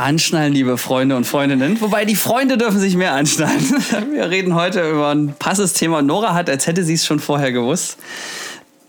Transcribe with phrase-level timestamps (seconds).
[0.00, 1.78] Anschnallen, liebe Freunde und Freundinnen.
[1.82, 3.60] Wobei die Freunde dürfen sich mehr anschnallen.
[4.12, 6.00] Wir reden heute über ein passes Thema.
[6.00, 7.98] Nora hat, als hätte sie es schon vorher gewusst,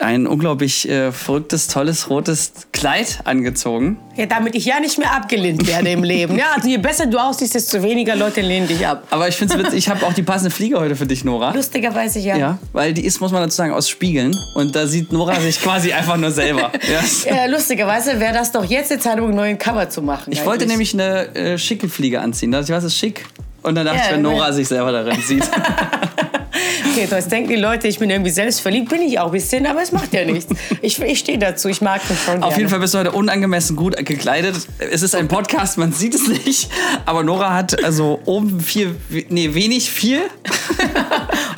[0.02, 3.98] ein unglaublich äh, verrücktes, tolles, rotes Kleid angezogen.
[4.16, 6.36] Ja, damit ich ja nicht mehr abgelehnt werde im Leben.
[6.36, 9.06] Ja, also je besser du aussiehst, desto weniger Leute lehnen dich ab.
[9.10, 11.52] Aber ich finde es witzig, ich habe auch die passende Fliege heute für dich, Nora.
[11.52, 12.36] Lustigerweise ja.
[12.36, 14.36] Ja, weil die ist, muss man dazu sagen, aus Spiegeln.
[14.54, 16.70] Und da sieht Nora sich quasi einfach nur selber.
[16.92, 17.34] Ja.
[17.34, 20.32] Ja, lustigerweise wäre das doch jetzt die Zeit, um einen neuen Cover zu machen.
[20.32, 20.68] Ich wollte eigentlich.
[20.68, 22.50] nämlich eine äh, schicke Fliege anziehen.
[22.50, 23.24] Da dachte ich, was ist schick?
[23.62, 25.44] Und dann dachte Ja, ich, wenn Nora sich selber darin sieht.
[26.92, 28.90] Okay, jetzt denken die Leute, ich bin irgendwie selbstverliebt.
[28.90, 30.52] Bin ich auch ein bisschen, aber es macht ja nichts.
[30.82, 32.34] Ich, ich stehe dazu, ich mag das schon.
[32.42, 32.56] Auf gerne.
[32.58, 34.56] jeden Fall bist du heute unangemessen gut gekleidet.
[34.78, 36.68] Es ist ein Podcast, man sieht es nicht.
[37.06, 38.94] Aber Nora hat also oben viel,
[39.30, 40.20] nee, wenig viel.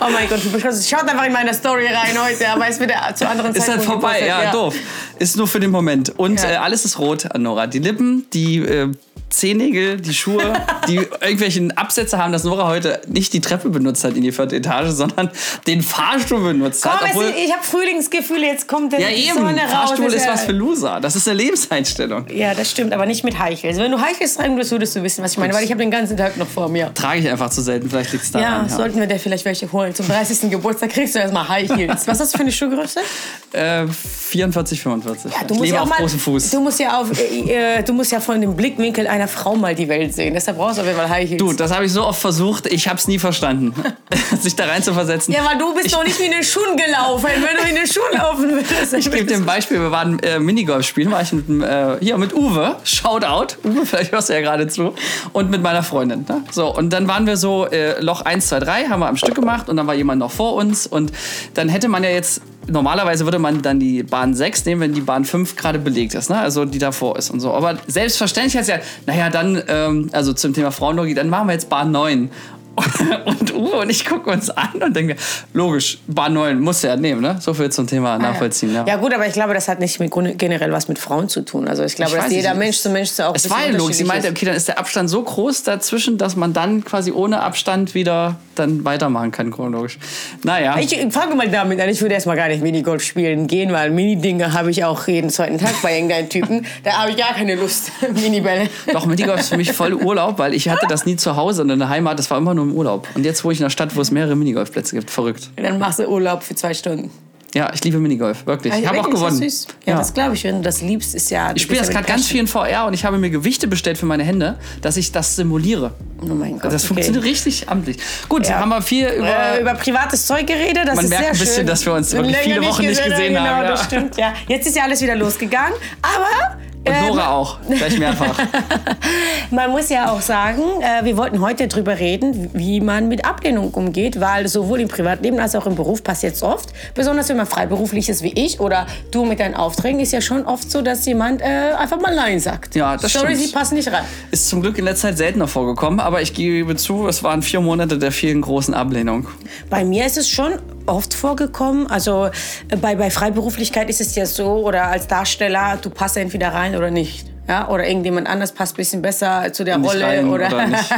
[0.01, 0.41] Oh mein Gott.
[0.87, 3.79] Schaut einfach in meine Story rein heute, aber es wird ja zu anderen Ist dann
[3.79, 4.75] Zeitpunkten vorbei, gepostet, ja, doof.
[5.19, 6.19] Ist nur für den Moment.
[6.19, 6.51] Und Ja.
[6.51, 7.67] äh, alles ist rot an Nora.
[7.67, 8.91] Die Lippen, die äh,
[9.39, 10.53] Zehennägel, die Schuhe,
[10.89, 14.57] die irgendwelchen Absätze haben, dass Nora heute nicht die Treppe benutzt hat in die vierte
[14.57, 15.31] Etage, sondern
[15.67, 17.01] den Fahrstuhl benutzt hat.
[17.01, 19.35] Komm, obwohl- es, ich habe Frühlingsgefühle, jetzt kommt der ja, eben.
[19.35, 19.71] Sonne raus.
[19.71, 21.01] Fahrstuhl ist ja- was für Loser.
[21.01, 22.27] Das ist eine Lebenseinstellung.
[22.33, 23.71] Ja, das stimmt, aber nicht mit Heichel.
[23.71, 25.81] Also wenn du Heichels tragen würdest, würdest du wissen, was ich meine, weil ich habe
[25.81, 26.93] den ganzen Tag noch vor mir.
[26.95, 27.89] Trage ich einfach zu selten.
[27.91, 28.69] Vielleicht liegt es Ja, daran.
[28.69, 29.95] sollten wir dir vielleicht welche holen.
[29.95, 30.51] Zum 30.
[30.51, 32.07] Geburtstag kriegst du erstmal High Heels.
[32.07, 33.01] Was hast du für eine Schuhgröße?
[33.55, 35.31] Äh, 44, 45.
[35.33, 36.51] Ja, ich lebe auf großem Fuß.
[36.51, 39.75] Du musst ja auf, äh, äh, du musst ja von dem Blickwinkel einer Frau mal
[39.75, 40.35] die Welt sehen.
[40.35, 41.39] Deshalb brauchst du auf jeden Fall High Heels.
[41.39, 43.75] Du, das habe ich so oft versucht, ich habe es nie verstanden,
[44.41, 45.33] sich da rein zu versetzen.
[45.33, 47.27] ja, aber du bist Ich- doch nicht wie in den Schuhen gelaufen.
[47.33, 48.95] Wenn du in den Schuhen laufen würdest.
[48.95, 49.81] Ich gebe dir ein Beispiel.
[49.81, 54.13] Wir waren äh, Minigolf spielen, war ich mit, äh, hier mit Uwe, Shoutout, Uwe, vielleicht
[54.13, 54.95] hörst du ja gerade zu,
[55.33, 56.25] und mit meiner Freundin.
[56.29, 56.43] Ne?
[56.51, 59.35] So, und dann waren wir so, äh, Loch 1, 2, 3 haben wir am Stück
[59.35, 61.13] gemacht und dann war jemand noch vor uns und
[61.55, 65.01] dann hätte man ja jetzt, normalerweise würde man dann die Bahn 6 nehmen, wenn die
[65.01, 66.39] Bahn 5 gerade belegt ist, ne?
[66.39, 67.53] also die davor ist und so.
[67.53, 71.69] Aber selbstverständlich heißt ja, naja, dann, ähm, also zum Thema Frauenlogik, dann machen wir jetzt
[71.69, 72.31] Bahn 9.
[73.25, 75.17] Und Uwe und ich gucken uns an und denken,
[75.53, 77.37] logisch, Bahn 9 muss er nehmen, ne?
[77.41, 78.75] So viel zum Thema nachvollziehen.
[78.75, 78.85] Ja.
[78.87, 81.69] Ja gut, aber ich glaube, das hat nicht mit generell was mit Frauen zu tun.
[81.69, 82.59] Also ich glaube, Ich dass jeder nicht.
[82.59, 83.97] Mensch zu Mensch so auch Es war ja logisch.
[83.97, 87.41] Sie meinte, okay, dann ist der Abstand so groß dazwischen, dass man dann quasi ohne
[87.41, 89.99] Abstand wieder dann weitermachen kann, chronologisch.
[90.43, 90.77] Naja.
[90.79, 94.53] Ich fange mal damit an, ich würde erstmal gar nicht Minigolf spielen gehen, weil Mini-Dinge
[94.53, 96.67] habe ich auch jeden zweiten Tag bei irgendeinem Typen.
[96.83, 97.91] Da habe ich gar keine Lust.
[98.15, 98.69] Minibälle.
[98.93, 101.71] Doch, Minigolf ist für mich voll Urlaub, weil ich hatte das nie zu Hause und
[101.71, 103.09] in der Heimat, das war immer nur im Urlaub.
[103.15, 105.51] Und jetzt, wo ich in einer Stadt, wo es mehrere Minigolfplätze gibt, verrückt.
[105.57, 107.11] Und dann machst du Urlaub für zwei Stunden.
[107.55, 108.75] Ja, ich liebe Minigolf, wirklich.
[108.75, 109.41] Ich habe auch gewonnen.
[109.41, 109.77] ist Süß.
[109.87, 111.53] Ja, das glaube ich, wenn du das liebst, ist ja.
[111.55, 114.07] Ich spiele das gerade ganz viel in VR und ich habe mir Gewichte bestellt für
[114.07, 115.93] meine Hände, dass ich das simuliere.
[116.21, 116.73] Oh mein Gott.
[116.73, 116.89] Das okay.
[116.95, 117.99] funktioniert richtig amtlich.
[118.29, 118.59] Gut, Ja.
[118.59, 119.29] haben wir viel über.
[119.29, 120.83] äh, über privates Zeug geredet.
[120.89, 121.67] Das Man ist merkt sehr ein bisschen, schön.
[121.69, 123.71] dass wir uns wirklich Länger viele Wochen nicht gesehen genau, haben, ja.
[123.71, 124.35] Das stimmt, ja.
[124.49, 125.75] Jetzt ist ja alles wieder losgegangen.
[126.03, 126.59] Aber.
[126.87, 128.39] Und äh, Nora auch, gleich mehrfach.
[129.51, 133.71] Man muss ja auch sagen, äh, wir wollten heute darüber reden, wie man mit Ablehnung
[133.73, 136.71] umgeht, weil sowohl im Privatleben als auch im Beruf passiert es oft.
[136.95, 140.45] Besonders wenn man freiberuflich ist wie ich oder du mit deinen Aufträgen, ist ja schon
[140.47, 141.45] oft so, dass jemand äh,
[141.79, 142.75] einfach mal Nein sagt.
[142.75, 143.49] Ja, das Sorry, stimmt.
[143.49, 144.05] sie passen nicht rein.
[144.31, 147.61] Ist zum Glück in letzter Zeit seltener vorgekommen, aber ich gebe zu, es waren vier
[147.61, 149.29] Monate der vielen großen Ablehnung.
[149.71, 151.87] Bei mir ist es schon oft vorgekommen.
[151.89, 152.27] Also
[152.69, 156.77] äh, bei, bei Freiberuflichkeit ist es ja so, oder als Darsteller, du passt entweder rein
[156.77, 157.27] oder nicht.
[157.49, 157.69] Ja?
[157.69, 160.05] Oder irgendjemand anders passt ein bisschen besser zu der Nicht Rolle.
[160.05, 160.91] rein oder, oder nicht.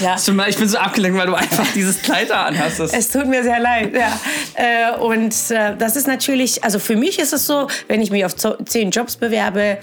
[0.00, 0.16] ja.
[0.48, 2.80] Ich bin so abgelenkt, weil du einfach dieses Kleid da anhast.
[2.80, 4.18] Es tut mir sehr leid, ja.
[4.54, 8.24] Äh, und äh, das ist natürlich, also für mich ist es so, wenn ich mich
[8.24, 9.78] auf zehn Jobs bewerbe,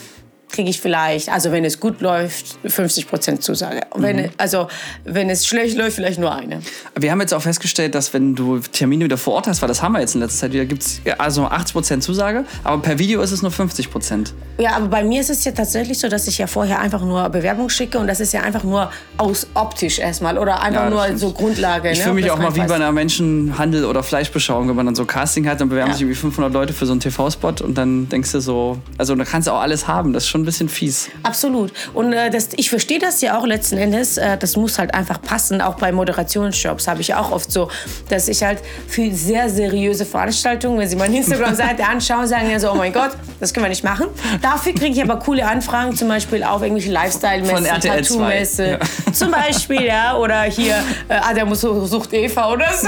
[0.49, 3.81] kriege ich vielleicht, also wenn es gut läuft, 50 Prozent Zusage.
[3.95, 4.67] Wenn, Also
[5.03, 6.61] wenn es schlecht läuft, vielleicht nur eine.
[6.97, 9.81] Wir haben jetzt auch festgestellt, dass wenn du Termine wieder vor Ort hast, weil das
[9.81, 13.21] haben wir jetzt in letzter Zeit wieder, gibt es also 80% Zusage, aber per Video
[13.21, 14.31] ist es nur 50%.
[14.57, 17.27] Ja, aber bei mir ist es ja tatsächlich so, dass ich ja vorher einfach nur
[17.29, 21.03] Bewerbung schicke und das ist ja einfach nur aus optisch erstmal oder einfach Ja, nur
[21.03, 21.19] stimmt.
[21.19, 21.91] so Grundlage.
[21.91, 24.95] Ich ne, fühle mich auch mal wie bei einer Menschenhandel- oder Fleischbeschauung, wenn man dann
[24.95, 25.93] so Casting hat, dann bewerben Ja.
[25.93, 29.25] sich irgendwie 500 Leute für so einen TV-Spot und dann denkst du so, also da
[29.25, 31.09] kannst du auch alles haben, das ist schon ein bisschen fies.
[31.23, 31.71] Absolut.
[31.93, 34.17] Und äh, das, ich verstehe das ja auch letzten Endes.
[34.17, 35.61] Äh, das muss halt einfach passen.
[35.61, 37.69] Auch bei Moderationsjobs habe ich auch oft so,
[38.09, 42.71] dass ich halt für sehr seriöse Veranstaltungen, wenn Sie meine Instagram-Seite anschauen, sagen ja so,
[42.71, 44.07] oh mein Gott, das können wir nicht machen.
[44.41, 48.79] Dafür kriege ich aber coole Anfragen, zum Beispiel auf irgendwelche Lifestyle-Messen, RTL 2, Tattoo-Messe.
[49.13, 50.17] Zum Beispiel, ja.
[50.17, 50.75] Oder hier,
[51.07, 52.87] äh, Adam sucht Eva oder so.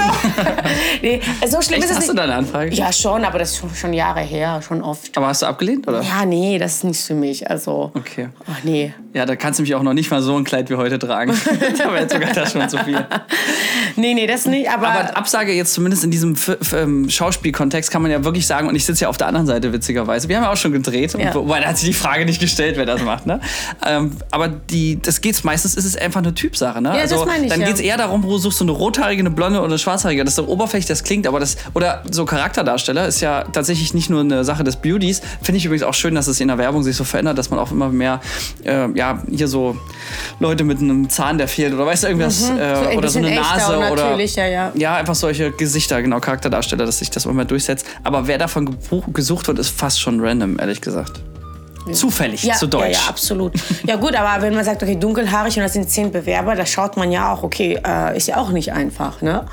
[1.02, 2.18] nee, so schlimm Echt, ist es hast du nicht.
[2.18, 2.72] da eine Anfrage?
[2.74, 5.16] Ja, schon, aber das ist schon, schon Jahre her, schon oft.
[5.16, 6.02] Aber hast du abgelehnt, oder?
[6.02, 7.39] Ja, nee, das ist nichts für mich.
[7.48, 8.28] Also, Okay.
[8.50, 8.92] ach nee.
[9.14, 11.32] Ja, da kannst du mich auch noch nicht mal so ein Kleid wie heute tragen.
[11.78, 13.04] da wäre sogar das schon zu viel.
[13.96, 14.88] Nee, nee, das nicht, aber.
[14.88, 16.36] Aber Absage jetzt zumindest in diesem
[16.74, 19.72] ähm, Schauspielkontext kann man ja wirklich sagen, und ich sitze ja auf der anderen Seite
[19.72, 20.28] witzigerweise.
[20.28, 21.34] Wir haben ja auch schon gedreht, Ja.
[21.34, 23.26] wobei da hat sich die Frage nicht gestellt, wer das macht.
[23.26, 23.40] Ne?
[23.86, 26.80] Ähm, aber die, das geht's meistens ist es einfach eine Typsache.
[26.80, 26.90] Ne?
[26.96, 27.66] Ja, das meine ich, dann ja.
[27.66, 30.24] geht's eher darum, wo suchst du eine rothaarige, eine blonde oder eine schwarzhaarige.
[30.24, 34.10] Das ist so oberflächlich, das klingt, aber das oder so Charakterdarsteller ist ja tatsächlich nicht
[34.10, 35.20] nur eine Sache des Beauties.
[35.42, 37.58] Finde ich übrigens auch schön, dass es in der Werbung sich so verändert, dass man
[37.58, 38.20] auch immer mehr
[38.64, 39.76] äh, ja hier so
[40.38, 42.56] Leute mit einem Zahn, der fehlt oder weißt du irgendwas Mhm.
[42.56, 44.72] So äh, ein oder so eine Nase oder natürlicher, ja.
[44.74, 47.86] ja, einfach solche Gesichter, genau, Charakterdarsteller, dass sich das immer mehr durchsetzt.
[48.04, 48.76] Aber wer davon
[49.12, 51.20] gesucht wird, ist fast schon random, ehrlich gesagt.
[51.92, 52.84] Zufällig, ja, zu Deutsch.
[52.84, 53.52] Ja, ja, absolut.
[53.86, 56.96] Ja gut, aber wenn man sagt, okay, dunkelhaarig und das sind zehn Bewerber, da schaut
[56.96, 59.46] man ja auch, okay, äh, ist ja auch nicht einfach, ne?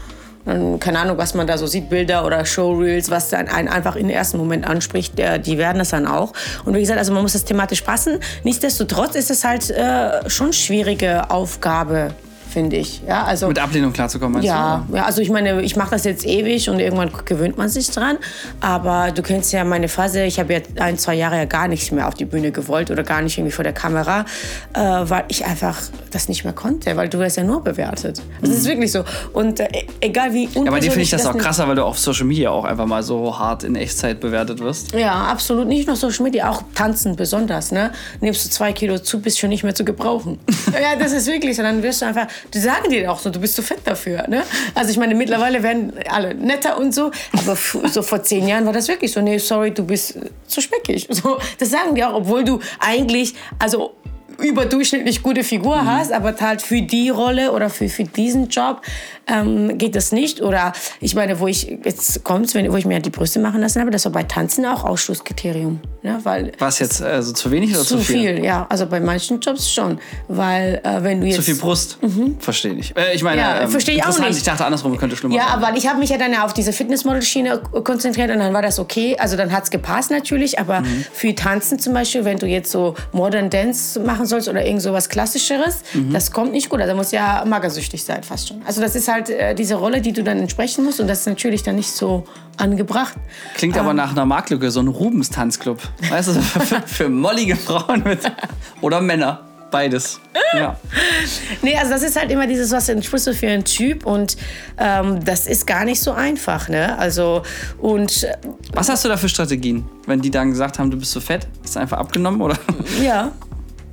[0.47, 4.09] Dann, keine Ahnung, was man da so sieht, Bilder oder Showreels, was einen einfach im
[4.09, 6.33] ersten Moment anspricht, die werden das dann auch.
[6.65, 8.19] Und wie gesagt, also man muss das thematisch passen.
[8.43, 12.13] Nichtsdestotrotz ist es halt äh, schon schwierige Aufgabe,
[12.57, 13.01] finde ich.
[13.07, 14.95] Ja, also Mit Ablehnung klarzukommen, meinst ja, du?
[14.95, 18.17] ja, also ich meine, ich mache das jetzt ewig und irgendwann gewöhnt man sich dran.
[18.61, 21.91] Aber du kennst ja meine Phase, ich habe ja ein, zwei Jahre ja gar nicht
[21.91, 24.25] mehr auf die Bühne gewollt oder gar nicht irgendwie vor der Kamera,
[24.73, 25.77] äh, weil ich einfach
[26.09, 28.23] das nicht mehr konnte, weil du wirst ja nur bewertet.
[28.41, 29.03] Das ist wirklich so.
[29.33, 29.67] Und äh,
[30.01, 32.25] egal wie Ja, bei dir finde ich das auch nicht- krasser, weil du auf Social
[32.25, 34.93] Media auch einfach mal so hart in Echtzeit bewertet wirst.
[34.95, 35.67] Ja, absolut.
[35.67, 37.71] Nicht nur Social Media, auch Tanzen besonders.
[37.71, 37.91] Ne?
[38.19, 40.39] Nimmst du zwei Kilo zu, bist schon nicht mehr zu gebrauchen.
[40.73, 41.61] ja, das ist wirklich so.
[41.61, 44.27] Dann wirst du einfach, die sagen dir auch so, du bist zu fett dafür.
[44.27, 44.43] Ne?
[44.75, 48.73] Also ich meine, mittlerweile werden alle netter und so, aber so vor zehn Jahren war
[48.73, 50.17] das wirklich so, nee, sorry, du bist
[50.47, 51.07] zu speckig.
[51.09, 53.95] So, das sagen die auch, obwohl du eigentlich, also
[54.39, 58.81] überdurchschnittlich gute Figur hast, aber halt für die Rolle oder für, für diesen Job
[59.27, 60.41] ähm, geht das nicht.
[60.41, 63.79] Oder ich meine, wo ich jetzt kommt's, wenn wo ich mir die Brüste machen lassen
[63.81, 66.19] habe, das war bei Tanzen auch Ausschlusskriterium, ne?
[66.23, 68.35] weil Was jetzt, also zu wenig oder zu zu viel?
[68.35, 71.97] viel, ja, also bei manchen Jobs schon, weil äh, wenn du jetzt Zu viel Brust?
[72.39, 72.95] Verstehe ich.
[72.95, 73.47] Äh, ich meine, Mhm.
[73.47, 74.37] Ja, ähm, verstehe ich auch nicht.
[74.37, 75.63] Ich dachte andersrum, könnte schlimmer Ja, sein.
[75.63, 79.15] aber ich habe mich ja dann auf diese Fitnessmodel-Schiene konzentriert und dann war das okay.
[79.19, 81.05] Also dann hat's gepasst natürlich, aber Mhm.
[81.11, 84.93] für Tanzen zum Beispiel, wenn du jetzt so Modern Dance machen sollst oder irgend so
[84.93, 86.13] was Klassischeres, Mhm.
[86.13, 86.79] das kommt nicht gut.
[86.81, 88.61] Also da muss ja magersüchtig sein fast schon.
[88.65, 91.27] Also das ist halt äh, diese Rolle, die du dann entsprechen musst und das ist
[91.27, 92.25] natürlich dann nicht so
[92.57, 93.15] angebracht.
[93.55, 93.81] Klingt Ähm.
[93.83, 95.79] aber nach einer Marktlücke, so ein Rubens-Tanzclub.
[96.09, 98.19] Weißt du, für, für mollige Frauen mit.
[98.81, 99.41] Oder Männer.
[99.69, 100.21] Beides.
[100.57, 100.77] Ja.
[101.61, 104.37] Nee, also das ist halt immer dieses, was entsprichst du für einen Typ und
[104.77, 106.97] ähm, das ist gar nicht so einfach, ne?
[106.97, 107.41] Also
[107.79, 108.37] und äh,
[108.73, 109.85] Was hast du da für Strategien?
[110.05, 112.57] Wenn die dann gesagt haben, du bist so fett, hast du einfach abgenommen oder?
[113.03, 113.33] Ja.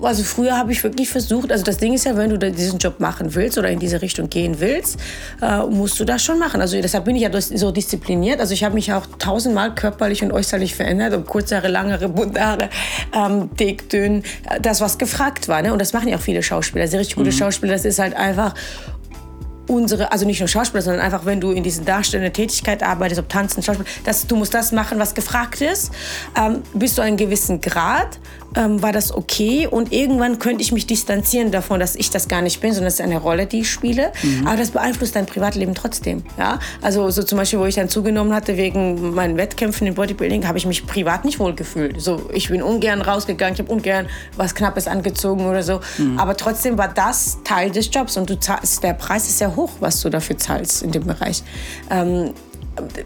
[0.00, 3.00] Also früher habe ich wirklich versucht, also das Ding ist ja, wenn du diesen Job
[3.00, 4.98] machen willst oder in diese Richtung gehen willst,
[5.40, 6.60] äh, musst du das schon machen.
[6.60, 8.40] Also deshalb bin ich ja so diszipliniert.
[8.40, 12.08] Also ich habe mich auch tausendmal körperlich und äußerlich verändert, ob kurze Haare, lange Haare,
[12.08, 12.70] bunte Haare,
[13.14, 15.62] ähm, dick, dünn, äh, das was gefragt war.
[15.62, 15.72] Ne?
[15.72, 16.88] Und das machen ja auch viele Schauspieler.
[16.88, 18.54] Sehr richtig gute Schauspieler, das ist halt einfach
[19.66, 23.28] unsere, also nicht nur Schauspieler, sondern einfach, wenn du in diesen darstellenden Tätigkeit arbeitest, ob
[23.28, 25.92] Tanzen, Schauspiel, dass du musst das machen, was gefragt ist.
[26.38, 28.18] Ähm, bis zu einem gewissen Grad
[28.56, 32.42] ähm, war das okay und irgendwann könnte ich mich distanzieren davon, dass ich das gar
[32.42, 34.12] nicht bin, sondern es ist eine Rolle, die ich spiele.
[34.44, 36.22] Aber das beeinflusst dein Privatleben trotzdem.
[36.38, 36.58] Ja?
[36.82, 40.58] Also so zum Beispiel, wo ich dann zugenommen hatte wegen meinen Wettkämpfen im Bodybuilding, habe
[40.58, 42.00] ich mich privat nicht wohl gefühlt.
[42.00, 44.06] So, ich bin ungern rausgegangen, ich habe ungern
[44.36, 45.80] was Knappes angezogen oder so.
[46.16, 49.70] Aber trotzdem war das Teil des Jobs und du zahlst, der Preis ist sehr hoch,
[49.80, 51.42] was du dafür zahlst in dem Bereich.
[51.90, 52.32] Ähm,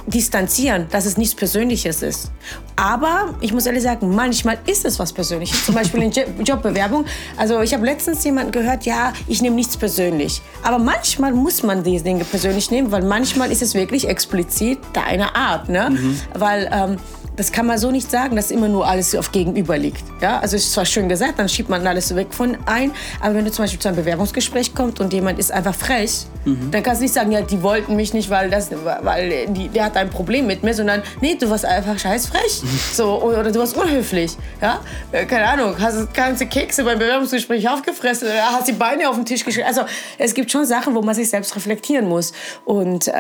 [0.07, 2.31] distanzieren, dass es nichts Persönliches ist.
[2.77, 5.67] Aber ich muss ehrlich sagen, manchmal ist es was Persönliches.
[5.67, 7.05] Zum Beispiel in Jo- Jobbewerbung.
[7.37, 10.41] Also ich habe letztens jemanden gehört, ja, ich nehme nichts persönlich.
[10.63, 15.35] Aber manchmal muss man diese Dinge persönlich nehmen, weil manchmal ist es wirklich explizit deine
[15.35, 15.69] Art.
[15.69, 16.17] Ne?
[16.35, 16.97] Weil ähm,
[17.39, 20.03] das kann man so nicht sagen, dass immer nur alles auf Gegenüber liegt.
[20.21, 20.41] Ja?
[20.41, 22.91] Also ist zwar schön gesagt, dann schiebt man alles weg von ein,
[23.21, 26.27] aber wenn du zum Beispiel zu einem Bewerbungsgespräch kommst und jemand ist einfach frech,
[26.71, 28.71] dann kannst du nicht sagen, ja, die wollten mich nicht, weil, das,
[29.03, 32.63] weil die, der hat ein Problem mit mir, sondern nee, du warst einfach scheiß frech.
[32.93, 34.33] So, oder du warst unhöflich.
[34.61, 34.81] Ja?
[35.13, 39.27] Äh, Keine Ahnung, hast ganze Kekse beim Bewerbungsgespräch aufgefressen oder hast die Beine auf den
[39.27, 39.67] Tisch geschrieben.
[39.69, 39.83] Also
[40.17, 42.33] es gibt schon Sachen, wo man sich selbst reflektieren muss.
[42.65, 43.13] Und, äh,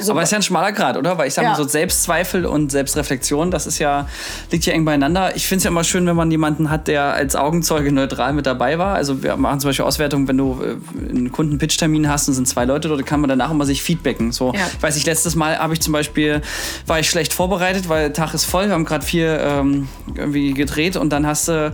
[0.00, 1.16] so Aber es ist ja ein schmaler Grad, oder?
[1.18, 1.54] Weil ich sage Ja.
[1.54, 4.08] so Selbstzweifel und Selbstreflexion, das ist ja,
[4.50, 5.36] liegt ja eng beieinander.
[5.36, 8.46] Ich finde es ja immer schön, wenn man jemanden hat, der als Augenzeuge neutral mit
[8.46, 8.94] dabei war.
[8.94, 12.64] Also wir machen zum Beispiel Auswertungen, wenn du äh, einen Kunden-Pitch-Termin hast und sind zwei
[12.64, 14.32] Leute dort, kann man danach immer sich feedbacken.
[14.32, 14.60] So, Ja.
[14.76, 16.42] ich weiß nicht, letztes Mal habe ich zum Beispiel,
[16.86, 20.54] war ich schlecht vorbereitet, weil der Tag ist voll, wir haben gerade viel ähm, irgendwie
[20.54, 21.72] gedreht und dann hast du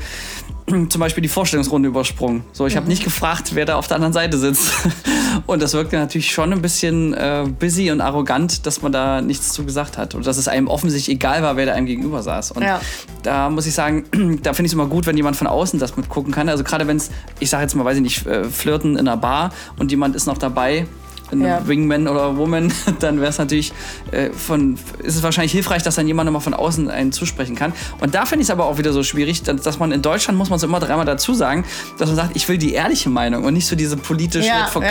[0.89, 2.43] zum Beispiel die Vorstellungsrunde übersprungen.
[2.53, 2.91] So, ich habe Mhm.
[2.91, 4.73] nicht gefragt, wer da auf der anderen Seite sitzt.
[5.47, 9.53] Und das wirkte natürlich schon ein bisschen äh, busy und arrogant, dass man da nichts
[9.53, 10.15] zu gesagt hat.
[10.15, 12.53] Und dass es einem offensichtlich egal war, wer da einem gegenüber saß.
[12.53, 12.81] Und Ja.
[13.23, 14.05] da muss ich sagen,
[14.43, 16.49] da finde ich es immer gut, wenn jemand von außen das mitgucken kann.
[16.49, 17.11] Also gerade wenn es,
[17.41, 20.27] ich sage jetzt mal, weiß ich nicht, äh, flirten in einer Bar und jemand ist
[20.27, 20.87] noch dabei,
[21.33, 21.67] ein Ja.
[21.67, 23.73] Wingman oder Woman, dann wäre es natürlich
[24.13, 27.73] äh, von, ist es wahrscheinlich hilfreich, dass dann jemand nochmal von außen einen zusprechen kann.
[28.01, 30.39] Und da finde ich es aber auch wieder so schwierig, dass, dass man in Deutschland
[30.39, 31.65] muss man es immer dreimal dazu sagen,
[31.99, 34.83] dass man sagt, ich will die ehrliche Meinung und nicht so diese politische, Ja, Verk-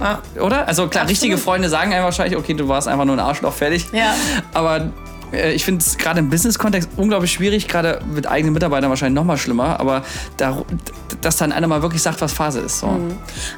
[0.00, 0.42] ja, ja.
[0.42, 0.66] oder?
[0.68, 1.10] Also klar, Absolut.
[1.10, 3.86] richtige Freunde sagen einem wahrscheinlich, okay, du warst einfach nur ein Arschloch, fertig.
[3.92, 4.14] Ja.
[4.52, 4.90] Aber
[5.32, 9.36] ich finde es gerade im Business-Kontext unglaublich schwierig, gerade mit eigenen Mitarbeitern wahrscheinlich noch mal
[9.36, 10.02] schlimmer, aber
[10.36, 10.62] da,
[11.20, 12.80] dass dann einer mal wirklich sagt, was Phase ist.
[12.80, 12.86] So.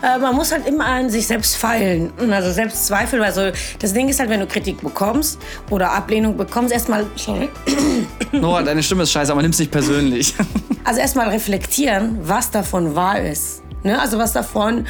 [0.02, 2.12] Äh, man muss halt immer an sich selbst feilen.
[2.30, 3.22] Also selbst zweifeln.
[3.22, 5.38] Also das Ding ist halt, wenn du Kritik bekommst
[5.70, 7.48] oder Ablehnung bekommst, erstmal, sorry,
[8.32, 10.34] Nora, deine Stimme ist scheiße, aber nimm's nicht persönlich.
[10.84, 13.62] also erstmal reflektieren, was davon wahr ist.
[13.82, 14.00] Ne?
[14.00, 14.86] Also was davon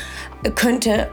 [0.54, 1.08] könnte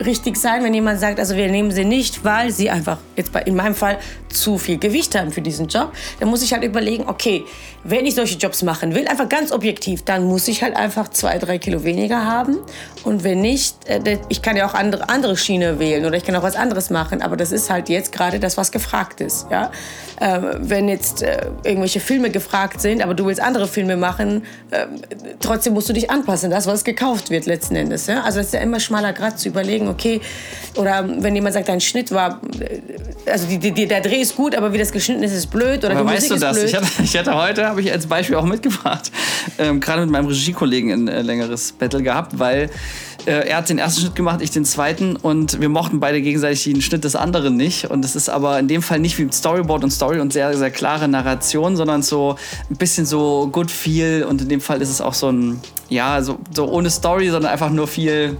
[0.00, 3.54] richtig sein, wenn jemand sagt, also wir nehmen sie nicht, weil sie einfach, jetzt in
[3.54, 5.92] meinem Fall, zu viel Gewicht haben für diesen Job.
[6.20, 7.44] Dann muss ich halt überlegen, okay,
[7.84, 11.38] wenn ich solche Jobs machen will, einfach ganz objektiv, dann muss ich halt einfach zwei,
[11.38, 12.58] drei Kilo weniger haben.
[13.04, 16.36] Und wenn nicht, äh, ich kann ja auch andere, andere Schiene wählen oder ich kann
[16.36, 17.22] auch was anderes machen.
[17.22, 19.46] Aber das ist halt jetzt gerade das, was gefragt ist.
[19.50, 19.72] Ja?
[20.20, 25.02] Ähm, wenn jetzt äh, irgendwelche Filme gefragt sind, aber du willst andere Filme machen, ähm,
[25.40, 28.06] trotzdem musst du dich anpassen, das, was gekauft wird letzten Endes.
[28.06, 28.22] Ja?
[28.22, 30.20] Also das ist ja immer schmaler Grad zu überlegen, okay,
[30.76, 34.54] oder wenn jemand sagt, dein Schnitt war, äh, also die, die, der Dreh ist gut,
[34.54, 36.56] aber wie das geschnitten ist, ist blöd oder Aber die weißt Musik du das?
[36.56, 39.10] ist Ich hatte, ich hatte heute, habe ich als Beispiel auch mitgebracht,
[39.58, 42.70] ähm, gerade mit meinem Regiekollegen ein äh, längeres Battle gehabt, weil
[43.26, 46.64] äh, er hat den ersten Schnitt gemacht, ich den zweiten und wir mochten beide gegenseitig
[46.64, 47.90] den Schnitt des anderen nicht.
[47.90, 50.70] Und es ist aber in dem Fall nicht wie Storyboard und Story und sehr, sehr
[50.70, 52.36] klare Narration, sondern so
[52.70, 56.22] ein bisschen so good feel und in dem Fall ist es auch so ein, ja,
[56.22, 58.36] so, so ohne Story, sondern einfach nur viel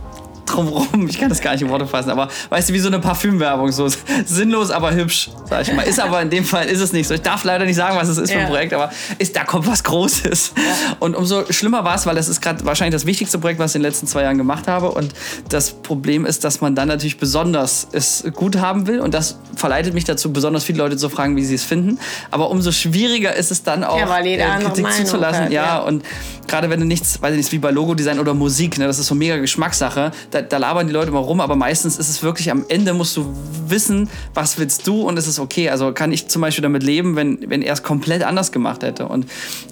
[0.52, 1.08] drumrum.
[1.08, 3.72] Ich kann das gar nicht in Worte fassen, aber weißt du, wie so eine Parfümwerbung,
[3.72, 3.88] so
[4.26, 5.82] sinnlos, aber hübsch, sag ich mal.
[5.82, 7.14] Ist aber in dem Fall ist es nicht so.
[7.14, 8.48] Ich darf leider nicht sagen, was es ist für ein Ja.
[8.50, 10.52] Projekt, aber ist, da kommt was Großes.
[11.00, 13.76] Und umso schlimmer war es, weil das ist gerade wahrscheinlich das wichtigste Projekt, was ich
[13.76, 14.90] in den letzten zwei Jahren gemacht habe.
[14.90, 15.12] Und
[15.48, 19.00] das Problem ist, dass man dann natürlich besonders es gut haben will.
[19.00, 21.98] Und das verleitet mich dazu, besonders viele Leute zu fragen, wie sie es finden.
[22.30, 25.44] Aber umso schwieriger ist es dann auch, Ja, andere Kritik Meinung zuzulassen.
[25.44, 25.78] hat, ja, ja.
[25.78, 26.04] und
[26.48, 29.06] gerade wenn du nichts, weiß ich nicht, wie bei Logodesign oder Musik, ne, das ist
[29.06, 32.50] so mega Geschmackssache, da, da labern die Leute immer rum, aber meistens ist es wirklich,
[32.50, 33.26] am Ende musst du
[33.68, 35.70] wissen, was willst du und es ist okay.
[35.70, 39.06] Also kann ich zum Beispiel damit leben, wenn, wenn er es komplett anders gemacht hätte.
[39.06, 39.26] Und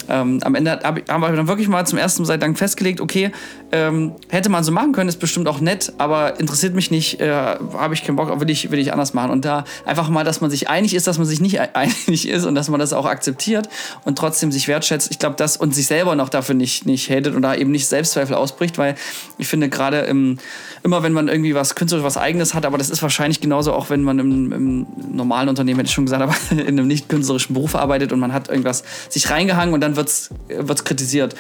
[0.09, 3.31] ähm, am Ende hab, haben wir dann wirklich mal zum ersten Mal lang festgelegt, okay,
[3.73, 7.31] ähm, hätte man so machen können, ist bestimmt auch nett, aber interessiert mich nicht, äh,
[7.31, 9.31] habe ich keinen Bock, will ich, will ich anders machen.
[9.31, 12.45] Und da einfach mal, dass man sich einig ist, dass man sich nicht einig ist
[12.45, 13.69] und dass man das auch akzeptiert
[14.05, 15.11] und trotzdem sich wertschätzt.
[15.11, 17.87] Ich glaube, das und sich selber noch dafür nicht, nicht hatet und da eben nicht
[17.87, 18.95] Selbstzweifel ausbricht, weil
[19.39, 20.39] ich finde gerade im,
[20.83, 23.91] immer, wenn man irgendwie was künstlerisch, was eigenes hat, aber das ist wahrscheinlich genauso auch,
[23.91, 27.55] wenn man im, im normalen Unternehmen, hätte ich schon gesagt, aber in einem nicht künstlerischen
[27.55, 31.35] Beruf arbeitet und man hat irgendwas sich reingehangen und dann wird's wird's kritisiert.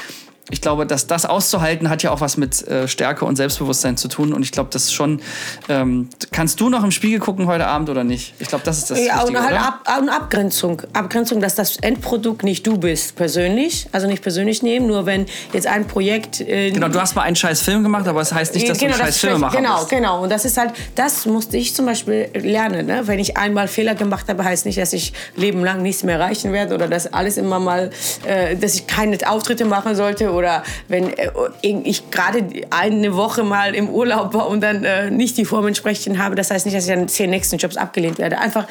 [0.50, 4.08] Ich glaube, dass das auszuhalten hat ja auch was mit äh, Stärke und Selbstbewusstsein zu
[4.08, 4.32] tun.
[4.32, 5.20] Und ich glaube, das ist schon.
[5.68, 8.34] Ähm, kannst du noch im Spiegel gucken heute Abend oder nicht?
[8.38, 9.66] Ich glaube, das ist das Ja, und Wichtige, halt oder?
[9.68, 10.82] Ab, und Abgrenzung.
[10.92, 13.86] Abgrenzung, dass das Endprodukt nicht du bist, persönlich.
[13.92, 16.40] Also nicht persönlich nehmen, nur wenn jetzt ein Projekt.
[16.40, 18.78] Äh, Genau, du hast mal einen scheiß Film gemacht, aber es das heißt nicht, dass
[18.78, 19.88] du einen scheiß Film machen Genau, musst.
[19.90, 20.22] genau.
[20.22, 22.86] Und das ist halt, das musste ich zum Beispiel lernen.
[22.86, 23.02] Ne?
[23.06, 26.52] Wenn ich einmal Fehler gemacht habe, heißt nicht, dass ich Leben lang nichts mehr erreichen
[26.52, 27.90] werde oder dass alles immer mal,
[28.24, 31.30] äh, dass ich keine Auftritte machen sollte oder wenn äh,
[31.62, 36.18] ich gerade eine Woche mal im Urlaub war und dann äh, nicht die Form entsprechend
[36.18, 36.34] habe.
[36.34, 38.38] Das heißt nicht, dass ich an zehn nächsten Jobs abgelehnt werde.
[38.38, 38.66] Einfach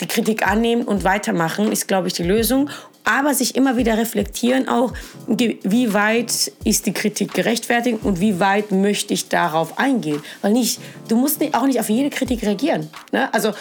[0.00, 2.68] die Kritik annehmen und weitermachen ist, glaube ich, die Lösung.
[3.04, 4.92] Aber sich immer wieder reflektieren auch,
[5.26, 10.22] wie weit ist die Kritik gerechtfertigt und wie weit möchte ich darauf eingehen.
[10.42, 12.90] Weil nicht, du musst auch nicht auf jede Kritik reagieren.
[13.12, 13.32] Ne?
[13.32, 13.52] Also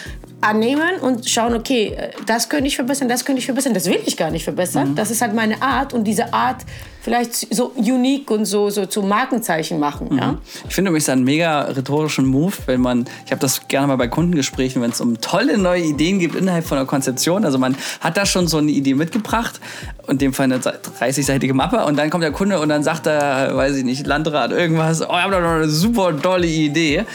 [0.46, 4.00] annehmen und schauen, okay, äh, das könnte ich verbessern, das könnte ich verbessern, das will
[4.06, 4.96] ich gar nicht verbessern.
[4.96, 6.66] Das ist halt meine Art und diese Art
[7.06, 10.18] vielleicht so unique und so, so zu Markenzeichen machen.
[10.18, 10.40] Ja?
[10.68, 14.08] Ich finde übrigens einen mega rhetorischen Move, wenn man, ich habe das gerne mal bei
[14.08, 17.46] Kundengesprächen, wenn es um tolle neue Ideen gibt innerhalb von einer Konzeption.
[17.46, 19.62] Also man hat da schon so eine Idee mitgebracht,
[20.08, 23.56] in dem Fall eine 30-seitige Mappe und dann kommt der Kunde und dann sagt er,
[23.56, 27.06] weiß ich nicht, Landrat, irgendwas, oh, ich habe da noch eine super tolle Idee.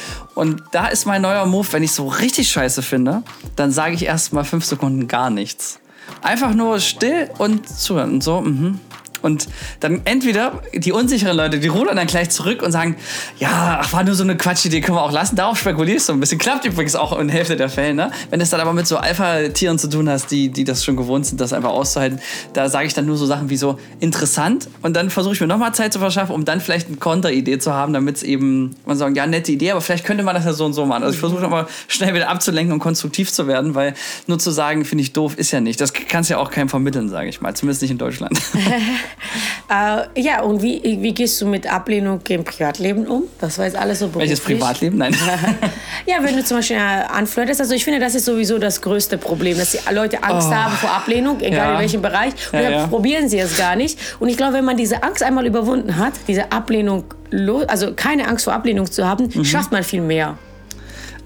[0.40, 3.22] Und da ist mein neuer Move, wenn ich so richtig scheiße finde,
[3.56, 5.80] dann sage ich erst mal fünf Sekunden gar nichts.
[6.22, 8.80] Einfach nur still und zuhören und so, mhm.
[9.22, 9.48] Und
[9.80, 12.96] dann entweder die unsicheren Leute, die rudern dann gleich zurück und sagen,
[13.38, 15.36] ja, ach, war nur so eine Quatschidee, können wir auch lassen.
[15.36, 16.38] Darauf spekulierst du ein bisschen.
[16.38, 17.94] Klappt übrigens auch in Hälfte der Fälle.
[17.94, 18.10] Ne?
[18.30, 21.26] Wenn es dann aber mit so Alpha-Tieren zu tun hast, die, die das schon gewohnt
[21.26, 22.20] sind, das einfach auszuhalten,
[22.52, 25.46] da sage ich dann nur so Sachen wie so interessant und dann versuche ich mir
[25.46, 28.96] nochmal Zeit zu verschaffen, um dann vielleicht eine Konteridee zu haben, damit es eben, man
[28.96, 31.02] sagen, ja, nette Idee, aber vielleicht könnte man das ja so und so machen.
[31.02, 33.94] Also ich versuche nochmal schnell wieder abzulenken und konstruktiv zu werden, weil
[34.26, 35.80] nur zu sagen, finde ich doof, ist ja nicht.
[35.80, 37.54] Das kannst ja auch keinem vermitteln, sage ich mal.
[37.54, 38.40] Zumindest nicht in Deutschland.
[39.70, 43.24] äh, ja, und wie, wie gehst du mit Ablehnung im Privatleben um?
[43.40, 44.30] Das war jetzt alles so beruflich.
[44.30, 44.98] Welches Privatleben?
[44.98, 45.14] Nein.
[46.06, 49.56] ja, wenn du zum Beispiel anflirtest, also ich finde, das ist sowieso das größte Problem,
[49.58, 50.54] dass die Leute Angst oh.
[50.54, 51.72] haben vor Ablehnung, egal ja.
[51.74, 52.32] in welchem Bereich.
[52.52, 52.86] Und ja, dann ja.
[52.86, 53.98] probieren sie es gar nicht.
[54.18, 57.04] Und ich glaube, wenn man diese Angst einmal überwunden hat, diese Ablehnung,
[57.68, 59.44] also keine Angst vor Ablehnung zu haben, mhm.
[59.44, 60.36] schafft man viel mehr.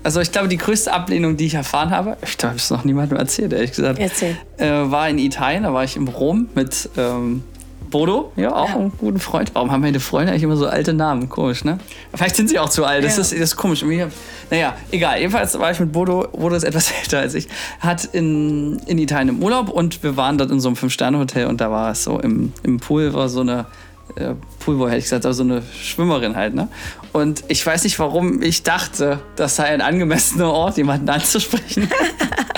[0.04, 2.70] Also ich glaube, die größte Ablehnung, die ich erfahren habe, ich glaube, ich habe es
[2.70, 4.36] noch niemandem erzählt, ehrlich gesagt, Erzähl.
[4.58, 7.42] Äh, war in Italien, da war ich in Rom mit ähm,
[7.94, 8.74] Bodo, ja, auch ja.
[8.74, 9.52] einen guten Freund.
[9.54, 11.28] Warum haben meine Freunde eigentlich immer so alte Namen?
[11.28, 11.78] Komisch, ne?
[12.12, 13.22] Vielleicht sind sie auch zu alt, das, ja.
[13.22, 13.84] ist, das ist komisch.
[14.50, 15.18] Naja, egal.
[15.20, 17.46] Jedenfalls war ich mit Bodo, Bodo ist etwas älter als ich,
[17.78, 21.60] hat in, in Italien im Urlaub und wir waren dort in so einem Fünf-Sterne-Hotel und
[21.60, 23.66] da war es so, im, im Pool war so eine
[24.16, 26.66] äh, Poolboy hätte ich gesagt, aber so eine Schwimmerin halt, ne?
[27.12, 31.88] Und ich weiß nicht, warum ich dachte, das sei ein angemessener Ort, jemanden anzusprechen.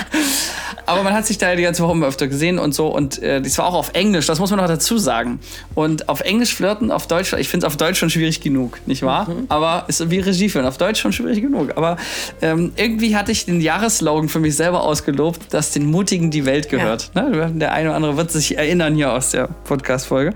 [0.86, 2.86] Aber man hat sich da die ganze Woche immer öfter gesehen und so.
[2.88, 5.40] Und äh, das war auch auf Englisch, das muss man noch dazu sagen.
[5.74, 9.02] Und auf Englisch flirten, auf Deutsch, ich finde es auf Deutsch schon schwierig genug, nicht
[9.02, 9.28] wahr?
[9.28, 9.46] Mhm.
[9.48, 11.76] Aber ist wie Regie führen, auf Deutsch schon schwierig genug.
[11.76, 11.96] Aber
[12.40, 16.68] ähm, irgendwie hatte ich den Jahresslogan für mich selber ausgelobt, dass den Mutigen die Welt
[16.68, 17.10] gehört.
[17.14, 17.22] Ja.
[17.22, 17.52] Ne?
[17.54, 20.34] Der eine oder andere wird sich erinnern hier aus der Podcast-Folge.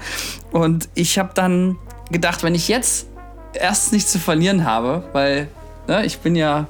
[0.53, 1.77] Und ich habe dann
[2.11, 3.07] gedacht, wenn ich jetzt
[3.55, 5.49] erst nichts zu verlieren habe, weil
[5.87, 6.67] ne, ich bin ja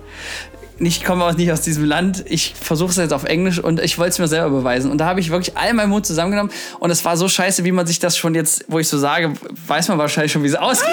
[0.80, 2.24] ich komme auch nicht aus diesem Land.
[2.26, 4.90] Ich versuche es jetzt auf Englisch und ich wollte es mir selber beweisen.
[4.90, 7.72] Und da habe ich wirklich all meinen Mut zusammengenommen und es war so scheiße, wie
[7.72, 9.34] man sich das schon jetzt, wo ich so sage,
[9.66, 10.90] weiß man wahrscheinlich schon, wie es ausgeht.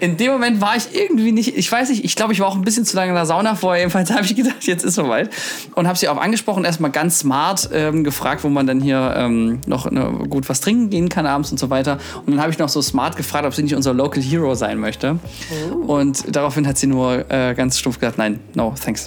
[0.00, 2.54] In dem Moment war ich irgendwie nicht, ich weiß nicht, ich glaube, ich war auch
[2.54, 3.80] ein bisschen zu lange in der Sauna vorher.
[3.80, 5.30] Jedenfalls habe ich gedacht, jetzt ist soweit.
[5.74, 9.60] Und habe sie auch angesprochen, erstmal ganz smart ähm, gefragt, wo man dann hier ähm,
[9.66, 11.98] noch ne, gut was trinken gehen kann abends und so weiter.
[12.26, 14.78] Und dann habe ich noch so smart gefragt, ob sie nicht unser Local Hero sein
[14.78, 15.18] möchte.
[15.72, 15.94] Oh.
[15.94, 18.99] Und daraufhin hat sie nur äh, ganz stumpf gesagt, nein, no, thanks.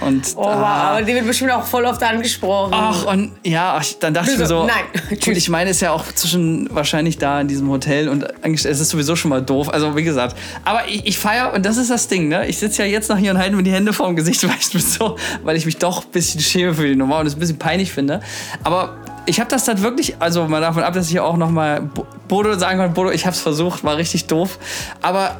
[0.00, 2.72] Und, oh, wow, aber die wird bestimmt auch voll oft angesprochen.
[2.74, 4.84] Ach, und ja, dann dachte ich mir so, nein.
[5.10, 8.64] Und ich meine, es ist ja auch zwischen wahrscheinlich da in diesem Hotel und eigentlich,
[8.64, 9.68] es ist sowieso schon mal doof.
[9.68, 12.46] Also, wie gesagt, aber ich, ich feiere, und das ist das Ding, ne?
[12.46, 14.56] Ich sitze ja jetzt noch hier und halte mir die Hände vor dem Gesicht, weil
[14.58, 17.40] ich, so, weil ich mich doch ein bisschen schäme für die Nummer und es ein
[17.40, 18.20] bisschen peinlich finde.
[18.64, 21.88] Aber ich habe das dann wirklich, also mal davon ab, dass ich auch nochmal
[22.28, 24.58] Bodo sagen kann, Bodo, ich habe es versucht, war richtig doof.
[25.02, 25.36] Aber,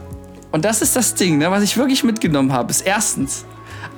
[0.52, 3.44] und das ist das Ding, ne, was ich wirklich mitgenommen habe, ist erstens,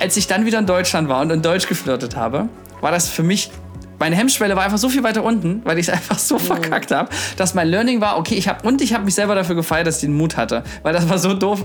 [0.00, 2.48] als ich dann wieder in Deutschland war und in Deutsch geflirtet habe,
[2.80, 3.50] war das für mich
[4.02, 6.40] meine Hemmschwelle war einfach so viel weiter unten, weil ich es einfach so mhm.
[6.40, 9.54] verkackt habe, dass mein Learning war, okay, ich habe und ich habe mich selber dafür
[9.54, 11.64] gefeiert, dass ich den Mut hatte, weil das war so doof.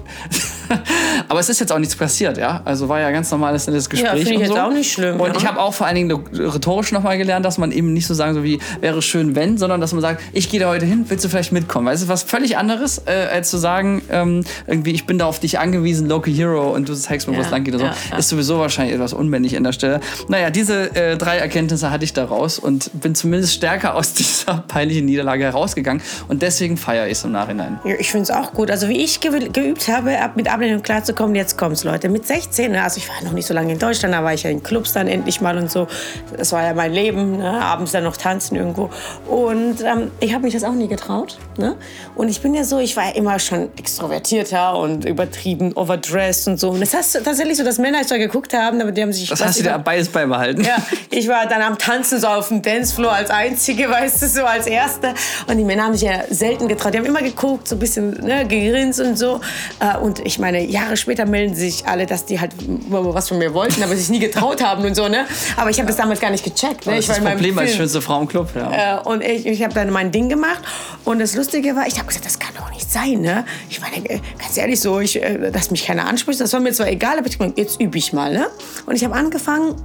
[1.29, 2.61] Aber es ist jetzt auch nichts passiert, ja.
[2.65, 4.53] Also war ja ganz normales nettes Gespräch ja, und ich so.
[4.53, 5.19] Jetzt auch nicht schlimm.
[5.19, 5.35] Und ja.
[5.37, 8.33] ich habe auch vor allen Dingen rhetorisch nochmal gelernt, dass man eben nicht so sagen
[8.33, 11.25] so wie wäre schön wenn, sondern dass man sagt, ich gehe da heute hin, willst
[11.25, 11.87] du vielleicht mitkommen?
[11.87, 15.39] Weißt du, was völlig anderes äh, als zu sagen, ähm, irgendwie ich bin da auf
[15.39, 17.39] dich angewiesen, Local Hero und du zeigst mir, ja.
[17.39, 19.99] wo es lang geht oder so, ist sowieso wahrscheinlich etwas unmännlich an der Stelle.
[20.27, 25.05] Naja, diese äh, drei Erkenntnisse hatte ich daraus und bin zumindest stärker aus dieser peinlichen
[25.05, 27.79] Niederlage herausgegangen und deswegen feiere ich es im Nachhinein.
[27.83, 28.71] Ja, ich finde es auch gut.
[28.71, 32.09] Also wie ich geübt habe, mit Ablehnung klarzukommen, jetzt kommt's, Leute.
[32.09, 32.83] Mit 16, ne?
[32.83, 34.93] also ich war noch nicht so lange in Deutschland, da war ich ja in Clubs
[34.93, 35.87] dann endlich mal und so.
[36.35, 37.49] Das war ja mein Leben, ne?
[37.49, 38.89] abends dann noch tanzen irgendwo.
[39.27, 41.37] Und ähm, ich habe mich das auch nie getraut.
[41.57, 41.75] Ne?
[42.15, 46.59] Und ich bin ja so, ich war ja immer schon extrovertierter und übertrieben overdressed und
[46.59, 46.71] so.
[46.71, 49.29] Und das heißt tatsächlich so, dass Männer da geguckt haben, aber die haben sich...
[49.29, 50.63] Das hast du dir beides beibehalten.
[50.63, 50.77] Ja,
[51.09, 54.43] ich war dann am Tanzen so auf dem Dancefloor Dancefloor als Einzige, weißt du, so
[54.43, 55.13] als Erste.
[55.47, 56.93] Und die Männer haben sich ja selten getraut.
[56.93, 59.39] Die haben immer geguckt, so ein bisschen ne, gegrinst und so.
[59.79, 62.51] Äh, und ich meine, Jahre später melden sich alle, dass die halt
[62.89, 65.07] was von mir wollten, aber sich nie getraut haben und so.
[65.07, 65.25] Ne?
[65.55, 66.85] Aber ich habe das damals gar nicht gecheckt.
[66.85, 66.95] Ne?
[66.95, 68.49] Das ist das Problem als schönste Frau im Club.
[68.55, 68.99] Ja.
[68.99, 70.61] Äh, und ich, ich habe dann mein Ding gemacht.
[71.05, 73.21] Und das Lustige war, ich habe gesagt, das kann doch nicht sein.
[73.21, 73.45] Ne?
[73.69, 75.19] Ich meine, äh, ganz ehrlich so, ich,
[75.51, 78.13] dass mich keiner anspricht, das war mir zwar egal, aber ich meine, jetzt übe ich
[78.13, 78.33] mal.
[78.33, 78.47] Ne?
[78.85, 79.75] Und ich habe angefangen,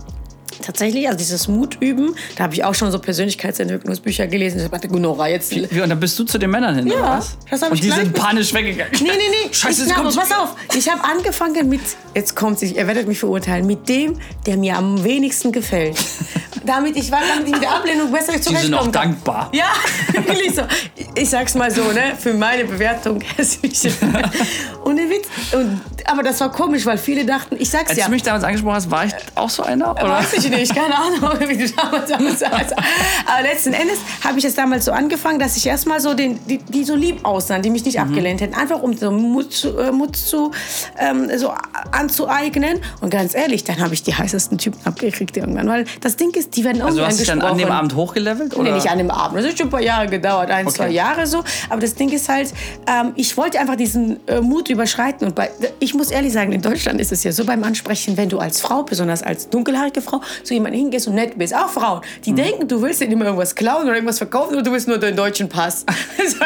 [0.62, 4.60] Tatsächlich, also dieses Mut üben, da habe ich auch schon so Persönlichkeitsentwicklungsbücher gelesen.
[4.60, 5.50] Ich dachte, Gunora, jetzt.
[5.52, 7.36] Wie, und dann bist du zu den Männern hin, ja, oder was?
[7.50, 8.92] Das und die sind panisch weggegangen.
[8.94, 9.52] Nee, nee, nee.
[9.52, 10.54] Scheiße, ich, na, pass auf.
[10.74, 11.80] Ich habe angefangen mit,
[12.14, 15.96] jetzt kommt ihr werdet mich verurteilen, mit dem, der mir am wenigsten gefällt.
[16.64, 18.58] damit ich, damit ich mit der Ablehnung besser zurechtkomme.
[18.58, 19.50] Die sind auch dankbar.
[19.52, 19.72] Ja,
[20.12, 20.62] wirklich so.
[21.14, 23.16] Ich sag's mal so, ne, für meine Bewertung.
[24.84, 28.06] und der Witz, und aber das war komisch, weil viele dachten, ich sag's Als ja.
[28.06, 29.92] du mich damals angesprochen hast, war ich auch so einer?
[29.92, 30.10] Oder?
[30.10, 32.72] Weiß ich nicht, keine Ahnung, wie du damals damals warst.
[33.26, 36.58] Aber letzten Endes habe ich es damals so angefangen, dass ich erstmal so den, die,
[36.58, 38.54] die so lieb aussahen, die mich nicht abgelehnt hätten.
[38.54, 40.50] Einfach um so Mut zu, äh, Mut zu
[40.98, 41.52] ähm, so
[41.90, 42.80] anzueignen.
[43.00, 45.68] Und ganz ehrlich, dann habe ich die heißesten Typen abgekriegt irgendwann.
[45.68, 47.70] Weil das Ding ist, die werden auch Also du hast dich dann an dem.
[47.70, 48.54] Abend hochgelevelt?
[48.54, 48.64] Oder?
[48.64, 49.38] Nee, nicht an dem Abend.
[49.38, 50.76] Das hat schon ein paar Jahre gedauert, ein, Okay.
[50.76, 51.42] zwei Jahre so.
[51.70, 52.52] Aber das Ding ist halt,
[52.86, 55.26] ähm, ich wollte einfach diesen äh, Mut überschreiten.
[55.26, 58.28] Und bei, ich muss ehrlich sagen, in Deutschland ist es ja so beim Ansprechen, wenn
[58.28, 61.54] du als Frau, besonders als dunkelhaarige Frau, zu jemandem hingehst und nett bist.
[61.54, 64.88] Auch Frauen, die denken, du willst immer irgendwas klauen oder irgendwas verkaufen oder du willst
[64.88, 65.84] nur den deutschen Pass.
[66.18, 66.36] so,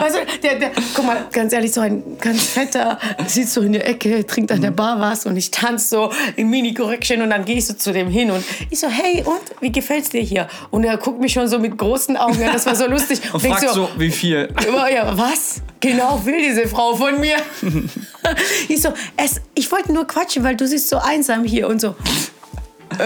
[0.00, 3.72] weißt du, der, der, guck mal, ganz ehrlich, so ein ganz fetter sitzt so in
[3.72, 7.44] der Ecke, trinkt an der Bar was und ich tanze so in Mini-Correction und dann
[7.44, 8.44] gehst du zu dem hin und
[8.74, 10.48] ich so, hey, und wie gefällt's dir hier?
[10.70, 13.20] Und er guckt mich schon so mit großen Augen an, das war so lustig.
[13.32, 14.48] Und denk fragst so, wie viel?
[14.92, 17.36] ja, was genau will diese Frau von mir?
[18.68, 21.94] ich so, es, ich wollte nur quatschen, weil du siehst so einsam hier und so.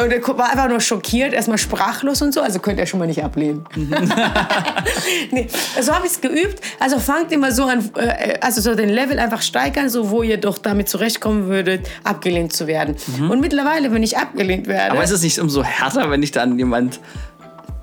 [0.02, 2.40] Und er war einfach nur schockiert, erstmal sprachlos und so.
[2.40, 3.64] Also könnt ihr schon mal nicht ablehnen.
[5.30, 5.48] nee,
[5.80, 6.60] so habe ich es geübt.
[6.78, 10.38] Also fangt immer so an, äh, also so den Level einfach steigern, so wo ihr
[10.38, 12.96] doch damit zurechtkommen würdet, abgelehnt zu werden.
[13.28, 16.58] Und mittlerweile, wenn ich abgelehnt werde, Aber ist es nicht umso härter, wenn dich dann
[16.58, 17.00] jemand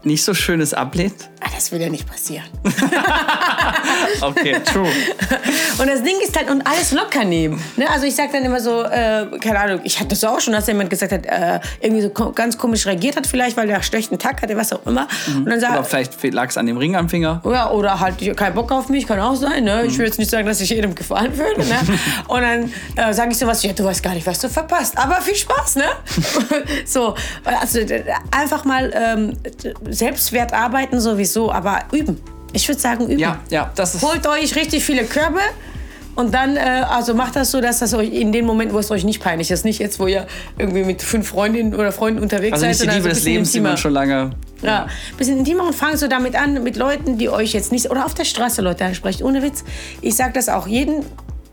[0.05, 1.29] nicht so Schönes ablehnt?
[1.45, 2.45] ah, das will ja nicht passieren.
[4.21, 4.87] Okay, true.
[5.77, 7.61] Und das Ding ist halt, und alles locker nehmen.
[7.75, 7.89] Ne?
[7.89, 10.67] Also ich sag dann immer so, äh, keine Ahnung, ich hatte das auch schon, dass
[10.67, 14.17] jemand gesagt hat, äh, irgendwie so ko ganz komisch reagiert hat vielleicht, weil der schlechten
[14.17, 15.07] Tag hatte, was auch immer.
[15.27, 17.41] Und dann Oder sagt vielleicht lag es an dem Ring am Finger.
[17.45, 19.63] ja, oder halt kein Bock auf mich, kann auch sein.
[19.63, 19.85] Ne?
[19.85, 21.65] Ich will jetzt nicht sagen, dass ich jedem gefallen würde.
[21.65, 21.79] Ne?
[22.27, 24.97] Und dann äh, sage ich sowas, ja, du weißt gar nicht, was du verpasst.
[24.97, 25.85] Aber viel Spaß, ne?
[26.85, 27.79] so, also
[28.31, 29.33] einfach mal ähm,
[29.95, 32.21] Selbstwert arbeiten sowieso, aber üben.
[32.53, 33.19] Ich würde sagen, üben.
[33.19, 34.03] Ja, ja, das ist.
[34.03, 35.39] Holt euch richtig viele Körbe
[36.15, 38.89] und dann, äh, also macht das so, dass das euch in den Momenten, wo es
[38.91, 40.25] euch nicht peinlich ist, nicht jetzt, wo ihr
[40.57, 42.69] irgendwie mit fünf Freundinnen oder Freunden unterwegs Also seid.
[42.69, 44.31] nicht die Liebe so des Lebens, die man schon lange.
[44.61, 47.91] Ja, ein bisschen intimer und fangt so damit an, mit Leuten, die euch jetzt nicht,
[47.91, 49.21] oder auf der Straße Leute ansprecht.
[49.21, 49.65] Ohne Witz,
[50.01, 51.05] ich sag das auch, jeden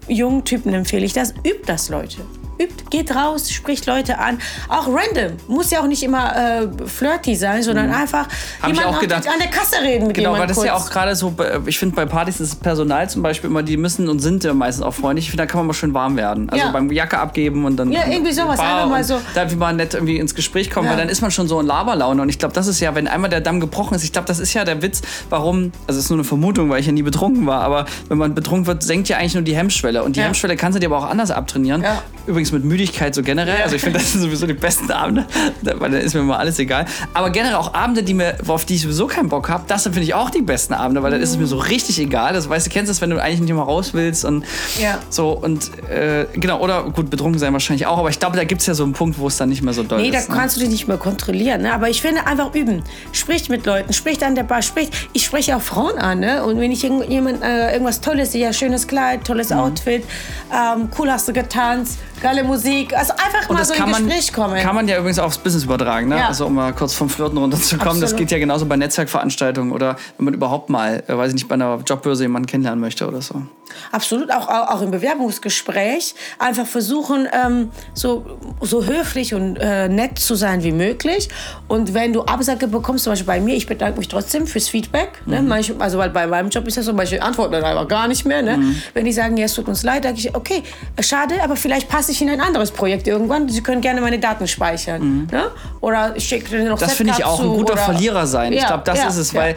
[0.06, 2.18] jungen Typen empfehle ich das, übt das, Leute.
[2.64, 4.38] Übt, geht raus, spricht Leute an.
[4.68, 5.36] Auch random.
[5.48, 8.62] Muss ja auch nicht immer äh, flirty sein, sondern einfach Mhm.
[8.62, 9.26] Hab ich jemanden auch gedacht.
[9.28, 10.86] an der Kasse reden mit Genau, weil das ist ja kurz.
[10.86, 11.34] auch gerade so,
[11.66, 14.54] ich finde bei Partys ist das Personal zum Beispiel immer, die müssen und sind ja
[14.54, 15.24] meistens auch freundlich.
[15.26, 16.48] Ich finde, da kann man mal schön warm werden.
[16.50, 16.70] Also Ja.
[16.72, 17.90] beim Jacke abgeben und dann.
[17.92, 19.20] Ja, irgendwie sowas, einfach mal so.
[19.34, 20.92] Da wie man nett irgendwie ins Gespräch kommen, Ja.
[20.92, 22.22] weil dann ist man schon so in Laberlaune.
[22.22, 24.38] Und ich glaube, das ist ja, wenn einmal der Damm gebrochen ist, ich glaube, das
[24.38, 27.02] ist ja der Witz, warum, also es ist nur eine Vermutung, weil ich ja nie
[27.02, 30.02] betrunken war, aber wenn man betrunken wird, senkt ja eigentlich nur die Hemmschwelle.
[30.04, 30.26] Und die Ja.
[30.26, 31.82] Hemmschwelle kannst du dir aber auch anders abtrainieren.
[31.82, 32.02] Ja.
[32.26, 33.62] Übrigens mit Müdigkeit so generell.
[33.62, 35.26] Also ich finde, das sind sowieso die besten Abende,
[35.62, 36.84] weil dann ist mir mal alles egal.
[37.14, 39.92] Aber generell auch Abende, die mir, auf die ich sowieso keinen Bock habe, das sind,
[39.92, 42.32] finde ich auch die besten Abende, weil dann ist es mir so richtig egal.
[42.32, 44.44] Das weißt du, kennst das, wenn du eigentlich nicht mehr raus willst und
[44.80, 44.98] Ja.
[45.10, 48.60] so und äh, genau, oder gut, betrunken sein wahrscheinlich auch, aber ich glaube, da gibt
[48.60, 50.28] es ja so einen Punkt, wo es dann nicht mehr so doll Nee, da ist.
[50.28, 50.36] ne?
[50.36, 51.62] kannst du dich nicht mehr kontrollieren.
[51.62, 51.72] Ne?
[51.72, 52.82] Aber ich finde einfach üben.
[53.12, 54.92] Spricht mit Leuten, spricht an der Bar, spricht.
[55.12, 56.20] Ich spreche auch Frauen an.
[56.20, 56.44] Ne?
[56.44, 59.56] Und wenn ich irgend- jemand äh, irgendwas Tolles sehe, ja, schönes Kleid, tolles Mhm.
[59.58, 60.04] Outfit,
[60.52, 62.96] ähm, cool hast du getanzt, geile Musik.
[62.96, 64.62] Also einfach mal das so kann in man, Gespräch kommen.
[64.62, 66.08] kann man ja übrigens auch aufs Business übertragen.
[66.08, 66.18] Ne?
[66.18, 66.28] Ja.
[66.28, 68.00] Also um mal kurz vom Flirten runterzukommen.
[68.00, 68.18] Das Absolut.
[68.20, 71.54] geht ja genauso bei Netzwerkveranstaltungen oder wenn man überhaupt mal, äh, weiß ich nicht, bei
[71.54, 73.42] einer Jobbörse jemanden kennenlernen möchte oder so.
[73.90, 78.24] Absolut, auch, auch, im Bewerbungsgespräch einfach versuchen, ähm, so,
[78.60, 81.28] so höflich und äh, nett zu sein wie möglich.
[81.68, 85.22] Und wenn du Absage bekommst, zum Beispiel bei mir, ich bedanke mich trotzdem fürs Feedback.
[85.26, 85.42] Ne?
[85.42, 88.24] Manche, also weil bei meinem Job ist das so, manche antworten dann einfach gar nicht
[88.24, 88.42] mehr.
[88.42, 88.74] Ne?
[88.94, 90.62] Wenn die sagen, ja, es tut uns leid, sage ich, okay,
[91.00, 93.48] schade, aber vielleicht passe ich in ein anderes Projekt irgendwann.
[93.48, 95.28] Sie können gerne meine Daten speichern.
[95.30, 95.50] Ne?
[95.80, 98.52] Oder ich schicke dir noch Das finde ich auch ein zu guter oder- Verlierer sein.
[98.52, 99.40] ich Ja, glaube, das ja, ist es, ja.
[99.40, 99.56] weil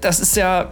[0.00, 0.68] das ist ja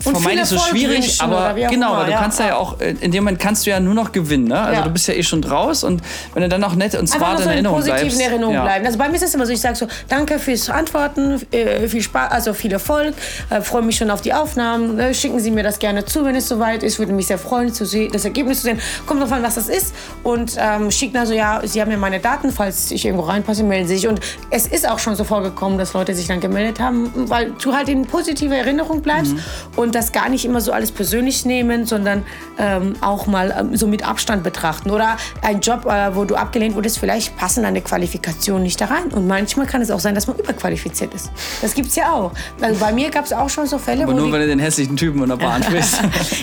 [0.00, 2.56] vermeintlich so schwierig, aber auch genau, weil du ja, kannst ja, ja.
[2.56, 4.58] auch, äh, in dem Moment kannst du ja nur noch gewinnen, ne?
[4.58, 4.84] Also Ja.
[4.84, 6.02] du bist ja eh schon draus und
[6.34, 8.20] wenn du dann noch nett und smart so in Erinnerung positiven bleibst.
[8.20, 8.64] Erinnerungen ja.
[8.64, 8.86] bleiben.
[8.86, 12.02] Also bei mir ist es immer so, ich sage so, danke fürs Antworten, äh, viel
[12.02, 13.14] Spaß, also viel Erfolg,
[13.50, 15.14] äh, freue mich schon auf die Aufnahmen, ne?
[15.14, 17.84] schicken Sie mir das gerne zu, wenn es soweit ist, würde mich sehr freuen, zu
[17.84, 18.80] sehen, das Ergebnis zu sehen.
[19.06, 22.20] Kommt drauf an, was das ist und ähm, schicken also, ja, Sie haben ja meine
[22.20, 24.08] Daten, falls ich irgendwo reinpasse, melden Sie sich.
[24.08, 27.74] Und es ist auch schon so vorgekommen, dass Leute sich dann gemeldet haben, weil du
[27.74, 29.40] halt in positiver Erinnerung bleibst Mhm.
[29.76, 32.24] Und das gar nicht immer so alles persönlich nehmen, sondern
[32.58, 34.90] ähm, auch mal ähm, so mit Abstand betrachten.
[34.90, 39.04] Oder ein Job, äh, wo du abgelehnt wurdest, vielleicht passen deine Qualifikationen nicht da rein.
[39.12, 41.30] Und manchmal kann es auch sein, dass man überqualifiziert ist.
[41.62, 42.32] Das gibt's ja auch.
[42.60, 44.58] Also bei mir gab es auch schon so Fälle, Aber wo nur, wenn du den
[44.58, 45.98] hässlichen Typen in der Bahn sprichst.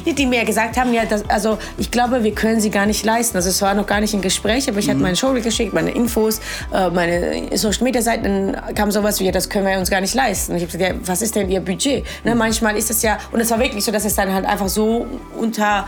[0.06, 3.38] die, mir gesagt haben, ja, das, also ich glaube, wir können sie gar nicht leisten.
[3.38, 4.92] Also es war noch gar nicht ein Gespräch, aber ich Mhm.
[4.92, 6.40] hatte meine Show geschickt, meine Infos,
[6.74, 10.02] äh, meine Social Media Seiten, dann kam sowas wie, ja, das können wir uns gar
[10.02, 10.52] nicht leisten.
[10.54, 12.04] Und ich habe gesagt, ja, was ist denn ihr Budget?
[12.24, 14.68] Ne, manchmal ist es ja, und es war wirklich so, dass es dann halt einfach
[14.68, 15.06] so
[15.38, 15.86] unter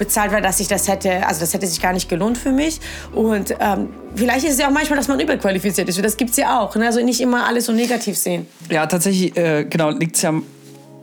[0.00, 2.80] bezahlt war, dass ich das hätte, also das hätte sich gar nicht gelohnt für mich.
[3.12, 6.02] Und ähm, vielleicht ist es ja auch manchmal, dass man überqualifiziert ist.
[6.02, 6.74] Das gibt es ja auch.
[6.74, 6.86] Ne?
[6.86, 8.46] Also nicht immer alles so negativ sehen.
[8.70, 10.32] Ja, tatsächlich, äh, genau, liegt es ja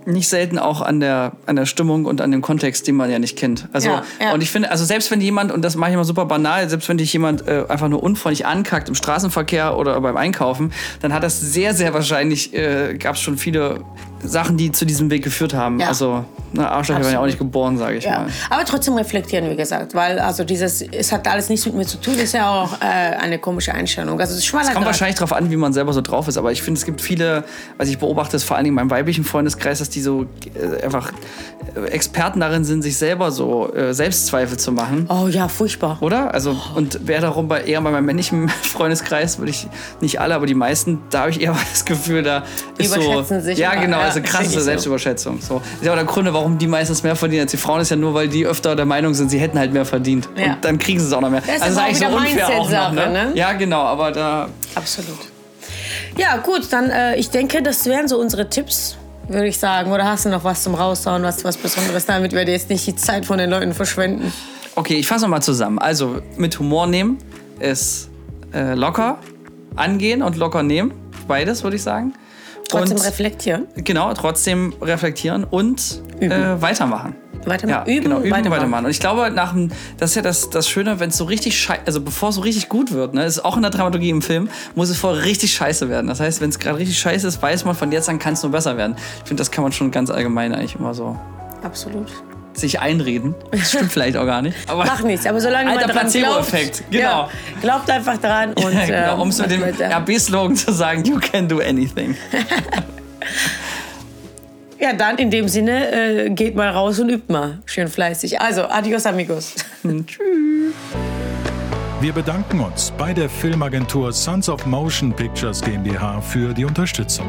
[0.07, 3.19] nicht selten auch an der, an der Stimmung und an dem Kontext, den man ja
[3.19, 3.67] nicht kennt.
[3.73, 4.33] Also, Ja, ja.
[4.33, 6.87] und ich finde, also selbst wenn jemand, und das mache ich immer super banal, selbst
[6.87, 11.23] wenn dich jemand äh, einfach nur unfreundlich ankackt im Straßenverkehr oder beim Einkaufen, dann hat
[11.23, 13.81] das sehr, sehr wahrscheinlich, äh, gab es schon viele
[14.23, 15.79] Sachen, die zu diesem Weg geführt haben.
[15.79, 15.87] Ja.
[15.89, 18.27] Also, na, Arschlöcher werden ja auch nicht geboren, sage ich Ja, mal.
[18.49, 21.97] aber trotzdem reflektieren, wie gesagt, weil also dieses, es hat alles nichts mit mir zu
[21.99, 24.19] tun, ist ja auch äh, eine komische Einstellung.
[24.19, 24.85] Also es Es kommt Grat.
[24.85, 27.43] wahrscheinlich darauf an, wie man selber so drauf ist, aber ich finde, es gibt viele,
[27.77, 30.25] was ich beobachte, ist vor allen Dingen in meinem weiblichen Freundeskreis, dass die so
[30.55, 31.11] äh, einfach
[31.75, 35.07] äh, Experten darin sind, sich selber so äh, Selbstzweifel zu machen.
[35.09, 35.97] Oh ja, furchtbar.
[36.01, 36.33] Oder?
[36.33, 39.67] Also, und wer darum bei, eher bei meinem männlichen Freundeskreis, würde ich
[40.01, 42.43] nicht alle, aber die meisten, da habe ich eher das Gefühl, da
[42.77, 43.01] ist so.
[43.01, 44.65] Überschätzen sich Ja, genau, Also ist krasse wirklich so.
[44.65, 45.41] Selbstüberschätzung.
[45.41, 45.59] So.
[45.59, 47.89] Das ist ja auch der Grund, warum die meistens mehr verdienen als die Frauen, ist
[47.89, 50.27] ja nur, weil die öfter der Meinung sind, sie hätten halt mehr verdient.
[50.35, 50.53] Ja.
[50.53, 51.41] Und dann kriegen sie es auch noch mehr.
[51.45, 52.91] Das ist also, auch eigentlich so unfair auch noch.
[52.91, 53.25] Mindset-Sache, Ne?
[53.29, 53.31] ne?
[53.35, 54.49] Ja, genau, aber da.
[54.75, 55.17] Absolut.
[56.17, 59.91] Ja, gut, dann äh, ich denke, das wären so unsere Tipps, würde ich sagen.
[59.91, 62.95] Oder hast du noch was zum Raushauen, was, was Besonderes, damit wir jetzt nicht die
[62.95, 64.31] Zeit von den Leuten verschwenden?
[64.75, 65.79] Okay, ich fasse nochmal zusammen.
[65.79, 67.17] Also mit Humor nehmen
[67.59, 68.09] ist
[68.53, 69.17] äh, locker
[69.75, 70.91] angehen und locker nehmen.
[71.27, 72.13] Beides, würde ich sagen.
[72.69, 73.67] Trotzdem und, reflektieren.
[73.75, 76.29] Genau, trotzdem reflektieren und äh,
[76.61, 77.15] weitermachen.
[77.45, 77.87] Weitermachen.
[77.87, 78.45] Ja, Üben, genau, üben weitermachen.
[78.45, 78.85] und weitermachen.
[78.85, 81.57] Und ich glaube, nach dem, das ist ja das, das Schöne, wenn es so richtig
[81.59, 84.21] scheiße, also bevor es so richtig gut wird, ne, ist auch in der Dramaturgie im
[84.21, 86.07] Film, muss es vorher richtig scheiße werden.
[86.07, 88.43] Das heißt, wenn es gerade richtig scheiße ist, weiß man, von jetzt an kann es
[88.43, 88.95] nur besser werden.
[89.21, 91.17] Ich finde, das kann man schon ganz allgemein eigentlich immer so
[91.63, 92.07] Absolut.
[92.59, 93.35] Sich einreden.
[93.51, 94.57] Das stimmt vielleicht auch gar nicht.
[94.67, 96.49] Aber Mach nichts, aber solange Alter man dran glaubt.
[96.49, 97.03] Placebo-Effekt, genau.
[97.03, 97.29] Ja,
[97.61, 99.63] glaubt einfach dran und Ja, genau, ähm, um es mit dem.
[99.63, 102.15] RB-Slogan zu sagen, you can do anything.
[104.79, 107.57] Ja, dann in dem Sinne, äh, geht mal raus und übt mal.
[107.65, 108.39] Schön fleißig.
[108.39, 109.55] Also, adios amigos.
[111.99, 117.25] Wir bedanken uns bei der Filmagentur Sons of Motion Pictures GmbH für die Unterstützung.